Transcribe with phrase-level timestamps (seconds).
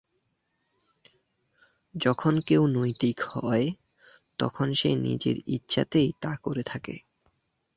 [1.95, 3.67] যখন কেউ নৈতিক হয়,
[4.39, 6.95] তখন সে নিজের ইচ্ছাতেই তা করে থাকে।